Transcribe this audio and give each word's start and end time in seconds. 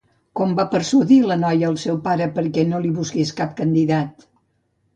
Com 0.37 0.53
va 0.59 0.63
persuadir 0.71 1.17
la 1.31 1.37
noia 1.41 1.67
el 1.73 1.77
seu 1.83 2.01
pare 2.09 2.29
perquè 2.39 2.65
no 2.73 2.81
li 2.87 2.95
busqués 2.99 3.35
cap 3.43 3.55
candidat? 3.63 4.29